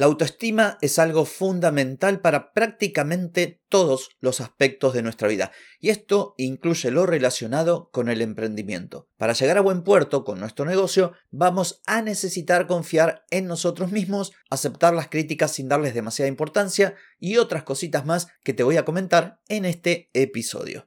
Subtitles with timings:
[0.00, 6.32] La autoestima es algo fundamental para prácticamente todos los aspectos de nuestra vida y esto
[6.38, 9.10] incluye lo relacionado con el emprendimiento.
[9.18, 14.32] Para llegar a buen puerto con nuestro negocio vamos a necesitar confiar en nosotros mismos,
[14.48, 18.86] aceptar las críticas sin darles demasiada importancia y otras cositas más que te voy a
[18.86, 20.86] comentar en este episodio.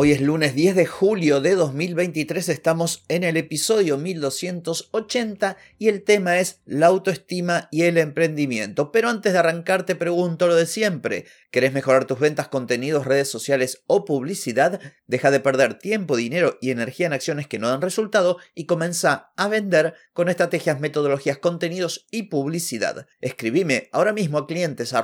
[0.00, 6.04] Hoy es lunes 10 de julio de 2023, estamos en el episodio 1280 y el
[6.04, 8.92] tema es la autoestima y el emprendimiento.
[8.92, 13.28] Pero antes de arrancar te pregunto lo de siempre, ¿querés mejorar tus ventas, contenidos, redes
[13.28, 14.80] sociales o publicidad?
[15.08, 19.32] Deja de perder tiempo, dinero y energía en acciones que no dan resultado y comienza
[19.36, 23.08] a vender con estrategias, metodologías, contenidos y publicidad.
[23.20, 24.94] Escribime ahora mismo a clientes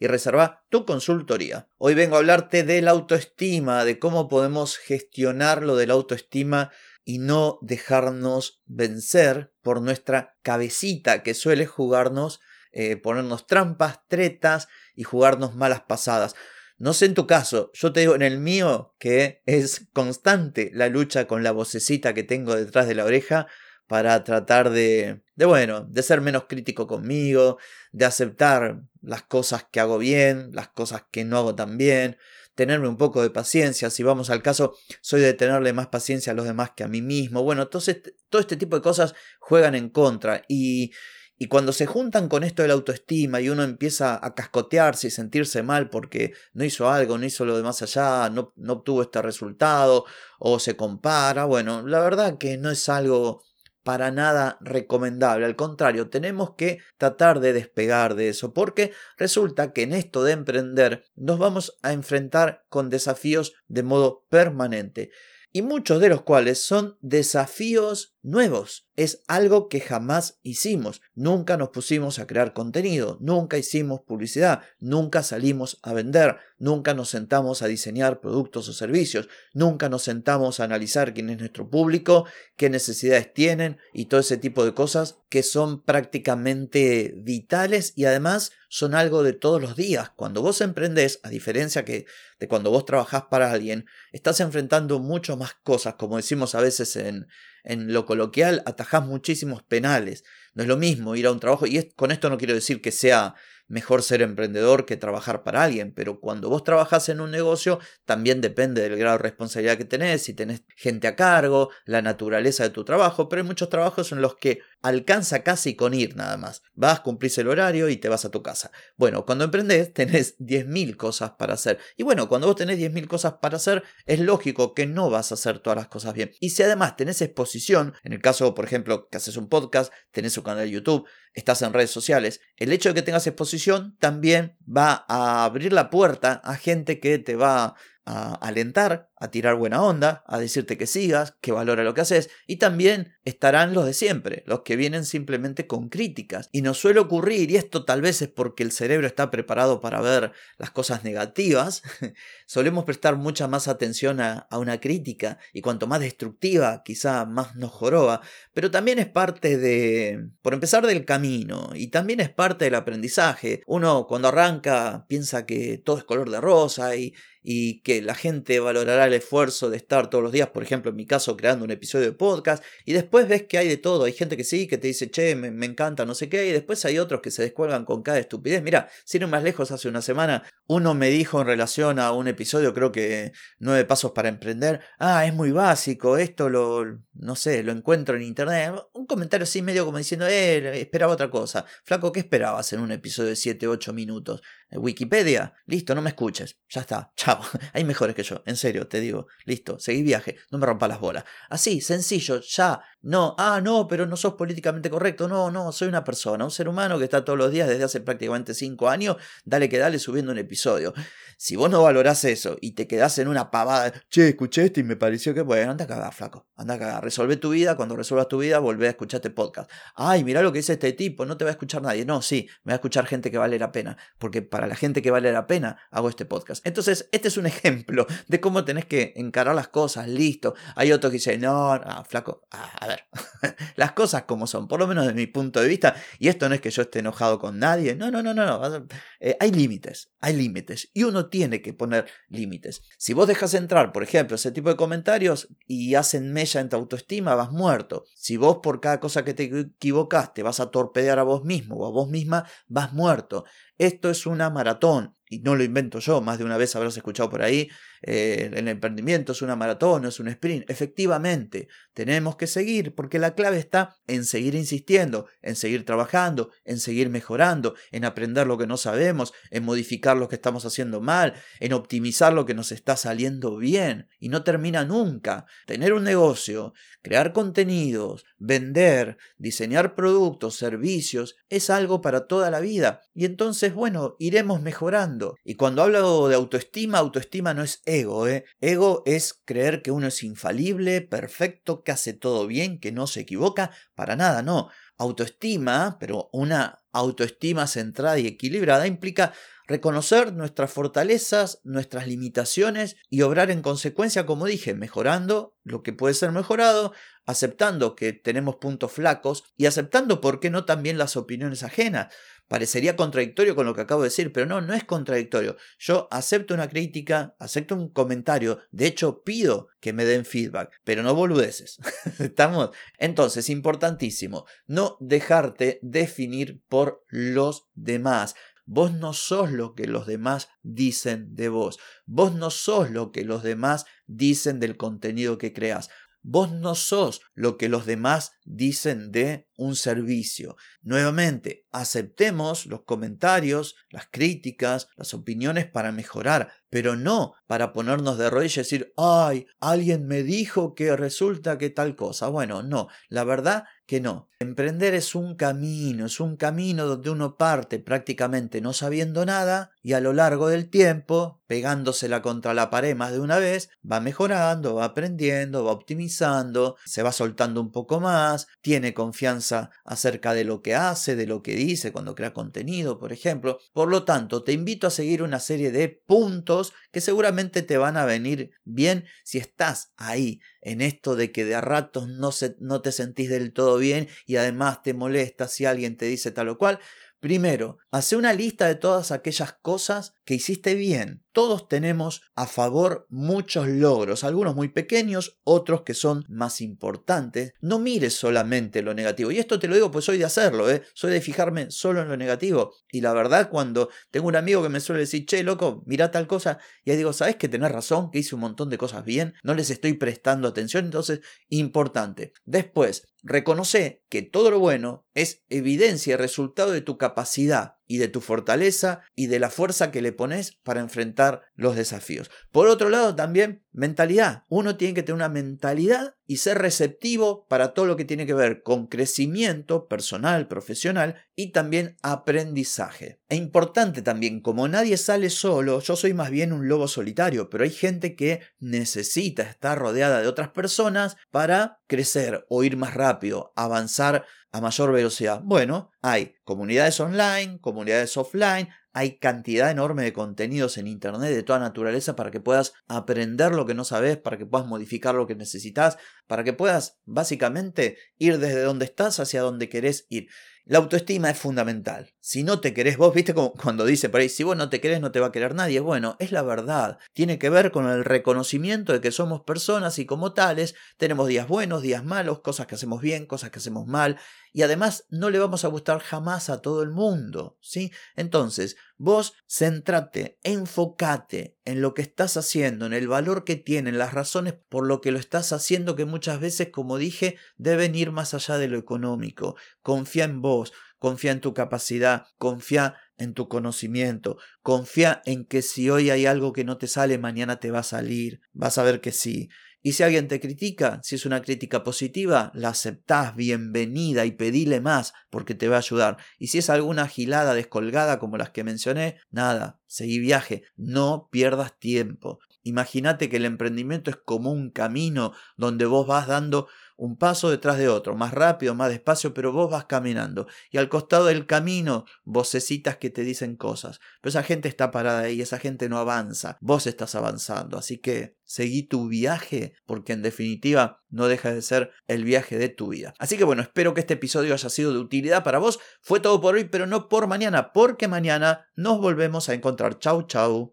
[0.00, 1.68] y reserva tu consultoría.
[1.78, 5.92] Hoy vengo a hablarte de la autoestima autoestima, de cómo podemos gestionar lo de la
[5.92, 6.70] autoestima
[7.04, 12.40] y no dejarnos vencer por nuestra cabecita que suele jugarnos,
[12.72, 16.34] eh, ponernos trampas, tretas y jugarnos malas pasadas.
[16.78, 20.88] No sé en tu caso, yo te digo en el mío que es constante la
[20.88, 23.46] lucha con la vocecita que tengo detrás de la oreja
[23.86, 27.58] para tratar de, de, bueno, de ser menos crítico conmigo,
[27.92, 32.16] de aceptar las cosas que hago bien, las cosas que no hago tan bien,
[32.54, 36.36] tenerme un poco de paciencia, si vamos al caso, soy de tenerle más paciencia a
[36.36, 37.42] los demás que a mí mismo.
[37.42, 40.92] Bueno, entonces todo este tipo de cosas juegan en contra y,
[41.38, 45.10] y cuando se juntan con esto de la autoestima y uno empieza a cascotearse y
[45.10, 49.02] sentirse mal porque no hizo algo, no hizo lo de más allá, no, no obtuvo
[49.02, 50.04] este resultado
[50.38, 53.42] o se compara, bueno, la verdad que no es algo
[53.82, 55.44] para nada recomendable.
[55.44, 60.32] Al contrario, tenemos que tratar de despegar de eso, porque resulta que en esto de
[60.32, 65.10] emprender nos vamos a enfrentar con desafíos de modo permanente
[65.52, 68.86] y muchos de los cuales son desafíos nuevos.
[68.94, 71.00] Es algo que jamás hicimos.
[71.14, 77.10] Nunca nos pusimos a crear contenido, nunca hicimos publicidad, nunca salimos a vender, nunca nos
[77.10, 82.26] sentamos a diseñar productos o servicios, nunca nos sentamos a analizar quién es nuestro público,
[82.56, 88.52] qué necesidades tienen y todo ese tipo de cosas que son prácticamente vitales y además
[88.68, 90.10] son algo de todos los días.
[90.10, 92.06] Cuando vos emprendés, a diferencia que
[92.38, 96.96] de cuando vos trabajás para alguien, estás enfrentando mucho más cosas, como decimos a veces
[96.96, 97.26] en,
[97.64, 100.24] en lo coloquial, atajás muchísimos penales.
[100.54, 102.92] No es lo mismo ir a un trabajo, y con esto no quiero decir que
[102.92, 103.34] sea
[103.72, 108.42] mejor ser emprendedor que trabajar para alguien, pero cuando vos trabajas en un negocio también
[108.42, 112.70] depende del grado de responsabilidad que tenés, si tenés gente a cargo, la naturaleza de
[112.70, 116.62] tu trabajo, pero hay muchos trabajos en los que alcanza casi con ir nada más.
[116.74, 118.72] Vas, cumplís el horario y te vas a tu casa.
[118.96, 121.78] Bueno, cuando emprendés tenés 10.000 cosas para hacer.
[121.96, 125.34] Y bueno, cuando vos tenés 10.000 cosas para hacer, es lógico que no vas a
[125.34, 126.32] hacer todas las cosas bien.
[126.40, 130.36] Y si además tenés exposición, en el caso, por ejemplo, que haces un podcast, tenés
[130.42, 135.04] canal de YouTube, estás en redes sociales, el hecho de que tengas exposición también va
[135.08, 140.24] a abrir la puerta a gente que te va a alentar, a tirar buena onda,
[140.26, 144.42] a decirte que sigas, que valora lo que haces, y también estarán los de siempre,
[144.46, 146.48] los que vienen simplemente con críticas.
[146.50, 150.00] Y nos suele ocurrir, y esto tal vez es porque el cerebro está preparado para
[150.00, 151.84] ver las cosas negativas,
[152.46, 157.70] solemos prestar mucha más atención a, una crítica, y cuanto más destructiva, quizá más nos
[157.70, 158.22] joroba,
[158.52, 163.62] pero también es parte de, por empezar, del camino, y también es parte del aprendizaje.
[163.66, 168.60] Uno cuando arranca piensa que todo es color de rosa y y que la gente
[168.60, 171.70] valorará el esfuerzo de estar todos los días, por ejemplo, en mi caso, creando un
[171.70, 174.78] episodio de podcast, y después ves que hay de todo, hay gente que sí, que
[174.78, 177.84] te dice, che, me, encanta, no sé qué, y después hay otros que se descuelgan
[177.84, 178.62] con cada estupidez.
[178.62, 182.28] Mira, si no más lejos, hace una semana, uno me dijo en relación a un
[182.28, 186.84] episodio, creo que nueve pasos para emprender, ah, es muy básico, esto lo,
[187.14, 191.30] no sé, lo encuentro en internet, un comentario así medio como diciendo, eh, esperaba otra
[191.30, 191.64] cosa.
[191.84, 194.42] Flaco, ¿qué esperabas en un episodio de 7, 8 minutos?
[194.74, 197.40] Wikipedia, listo, no me escuches, ya está, chao,
[197.72, 201.00] hay mejores que yo, en serio, te digo, listo, seguí viaje, no me rompa las
[201.00, 201.24] bolas.
[201.50, 205.26] Así, sencillo, ya, No, ah, no, pero no sos políticamente correcto.
[205.26, 208.00] No, no, soy una persona, un ser humano que está todos los días desde hace
[208.00, 210.94] prácticamente cinco años, dale que dale subiendo un episodio.
[211.44, 214.84] Si vos no valorás eso y te quedás en una pavada, che, escuché esto y
[214.84, 218.28] me pareció que, bueno, anda a flaco, anda a cagar, resolve tu vida, cuando resuelvas
[218.28, 219.68] tu vida, volvé a escucharte podcast.
[219.96, 222.04] Ay, mira lo que dice este tipo, no te va a escuchar nadie.
[222.04, 225.02] No, sí, me va a escuchar gente que vale la pena, porque para la gente
[225.02, 226.64] que vale la pena hago este podcast.
[226.64, 230.54] Entonces, este es un ejemplo de cómo tenés que encarar las cosas, listo.
[230.76, 233.06] Hay otro que dice, no, no flaco, a ver,
[233.74, 236.54] las cosas como son, por lo menos desde mi punto de vista, y esto no
[236.54, 238.86] es que yo esté enojado con nadie, no, no, no, no, no.
[239.18, 242.82] Eh, hay límites, hay límites, y uno tiene que poner límites.
[242.98, 246.76] Si vos dejas entrar, por ejemplo, ese tipo de comentarios y hacen mella en tu
[246.76, 248.04] autoestima, vas muerto.
[248.14, 251.86] Si vos por cada cosa que te equivocaste vas a torpedear a vos mismo o
[251.86, 253.44] a vos misma, vas muerto.
[253.78, 257.30] Esto es una maratón y no lo invento yo, más de una vez habrás escuchado
[257.30, 257.70] por ahí,
[258.02, 260.68] eh, el emprendimiento es una maratón, es un sprint.
[260.68, 266.80] Efectivamente, tenemos que seguir porque la clave está en seguir insistiendo, en seguir trabajando, en
[266.80, 271.32] seguir mejorando, en aprender lo que no sabemos, en modificar lo que estamos haciendo mal,
[271.60, 274.08] en optimizar lo que nos está saliendo bien.
[274.18, 275.46] Y no termina nunca.
[275.66, 283.00] Tener un negocio, crear contenidos, vender, diseñar productos, servicios, es algo para toda la vida.
[283.14, 288.28] Y entonces, bueno, iremos mejorando y cuando hablo de autoestima, autoestima no es ego.
[288.28, 288.44] ¿eh?
[288.60, 293.20] Ego es creer que uno es infalible, perfecto, que hace todo bien, que no se
[293.20, 293.70] equivoca.
[293.94, 294.68] Para nada, no.
[294.98, 299.32] Autoestima, pero una autoestima centrada y equilibrada implica
[299.66, 306.14] reconocer nuestras fortalezas, nuestras limitaciones y obrar en consecuencia, como dije, mejorando lo que puede
[306.14, 306.92] ser mejorado,
[307.26, 312.12] aceptando que tenemos puntos flacos y aceptando, ¿por qué no, también las opiniones ajenas?
[312.52, 315.56] Parecería contradictorio con lo que acabo de decir, pero no, no es contradictorio.
[315.78, 321.02] Yo acepto una crítica, acepto un comentario, de hecho pido que me den feedback, pero
[321.02, 321.78] no boludeces.
[322.18, 322.68] ¿Estamos?
[322.98, 328.34] Entonces, importantísimo, no dejarte definir por los demás.
[328.66, 331.78] Vos no sos lo que los demás dicen de vos.
[332.04, 335.88] Vos no sos lo que los demás dicen del contenido que creas.
[336.20, 340.56] Vos no sos lo que los demás dicen de un servicio.
[340.82, 348.30] Nuevamente, aceptemos los comentarios, las críticas, las opiniones para mejorar, pero no para ponernos de
[348.30, 352.28] rodillas y decir, ay, alguien me dijo que resulta que tal cosa.
[352.28, 354.30] Bueno, no, la verdad que no.
[354.38, 359.92] Emprender es un camino, es un camino donde uno parte prácticamente no sabiendo nada y
[359.92, 364.74] a lo largo del tiempo, pegándosela contra la pared más de una vez, va mejorando,
[364.74, 370.62] va aprendiendo, va optimizando, se va soltando un poco más, tiene confianza acerca de lo
[370.62, 371.61] que hace, de lo que dice
[371.92, 373.58] cuando crea contenido, por ejemplo.
[373.72, 377.96] Por lo tanto, te invito a seguir una serie de puntos que seguramente te van
[377.96, 382.30] a venir bien si estás ahí en esto de que de a ratos no,
[382.60, 386.48] no te sentís del todo bien y además te molesta si alguien te dice tal
[386.48, 386.78] o cual.
[387.20, 391.21] Primero, hace una lista de todas aquellas cosas que hiciste bien.
[391.32, 397.54] Todos tenemos a favor muchos logros, algunos muy pequeños, otros que son más importantes.
[397.60, 399.30] No mires solamente lo negativo.
[399.30, 400.82] Y esto te lo digo pues soy de hacerlo, ¿eh?
[400.94, 402.74] soy de fijarme solo en lo negativo.
[402.90, 406.26] Y la verdad, cuando tengo un amigo que me suele decir, che, loco, mira tal
[406.26, 408.10] cosa, y ahí digo, ¿sabes que tenés razón?
[408.10, 412.32] Que hice un montón de cosas bien, no les estoy prestando atención, entonces, importante.
[412.44, 418.08] Después, reconoce que todo lo bueno es evidencia y resultado de tu capacidad y de
[418.08, 422.30] tu fortaleza y de la fuerza que le pones para enfrentar los desafíos.
[422.50, 424.44] Por otro lado, también mentalidad.
[424.48, 428.34] Uno tiene que tener una mentalidad y ser receptivo para todo lo que tiene que
[428.34, 433.20] ver con crecimiento personal, profesional y también aprendizaje.
[433.28, 437.64] E importante también, como nadie sale solo, yo soy más bien un lobo solitario, pero
[437.64, 443.52] hay gente que necesita estar rodeada de otras personas para crecer o ir más rápido,
[443.56, 445.40] avanzar a mayor velocidad?
[445.42, 451.58] Bueno, hay comunidades online, comunidades offline, hay cantidad enorme de contenidos en Internet de toda
[451.58, 455.34] naturaleza para que puedas aprender lo que no sabes, para que puedas modificar lo que
[455.34, 460.28] necesitas, para que puedas básicamente ir desde donde estás hacia donde querés ir.
[460.64, 462.14] La autoestima es fundamental.
[462.20, 464.80] Si no te querés vos, viste como cuando dice por ahí, si vos no te
[464.80, 465.80] querés no te va a querer nadie.
[465.80, 466.98] Bueno, es la verdad.
[467.12, 471.48] Tiene que ver con el reconocimiento de que somos personas y como tales tenemos días
[471.48, 474.18] buenos, días malos, cosas que hacemos bien, cosas que hacemos mal.
[474.52, 477.90] Y además no le vamos a gustar jamás a todo el mundo, ¿sí?
[478.14, 484.14] Entonces, vos centrate, enfocate en lo que estás haciendo, en el valor que tienen, las
[484.14, 488.32] razones por lo que lo estás haciendo, que muchas veces, como dije, deben ir más
[488.32, 489.56] allá de lo económico.
[489.82, 495.90] Confía en vos, confía en tu capacidad, confía en tu conocimiento, confía en que si
[495.90, 499.00] hoy hay algo que no te sale, mañana te va a salir, vas a ver
[499.00, 499.48] que sí.
[499.84, 504.80] Y si alguien te critica, si es una crítica positiva, la aceptás, bienvenida y pedile
[504.80, 506.18] más porque te va a ayudar.
[506.38, 511.76] Y si es alguna gilada descolgada como las que mencioné, nada, seguí viaje, no pierdas
[511.80, 512.38] tiempo.
[512.62, 517.78] Imagínate que el emprendimiento es como un camino donde vos vas dando un paso detrás
[517.78, 520.46] de otro, más rápido, más despacio, pero vos vas caminando.
[520.70, 524.00] Y al costado del camino, vocecitas que te dicen cosas.
[524.20, 526.56] Pero esa gente está parada ahí, esa gente no avanza.
[526.60, 527.78] Vos estás avanzando.
[527.78, 532.68] Así que seguí tu viaje, porque en definitiva no deja de ser el viaje de
[532.68, 533.14] tu vida.
[533.18, 535.80] Así que bueno, espero que este episodio haya sido de utilidad para vos.
[536.00, 539.98] Fue todo por hoy, pero no por mañana, porque mañana nos volvemos a encontrar.
[539.98, 540.72] Chau, chau.